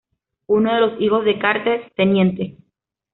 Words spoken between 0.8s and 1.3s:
los hijos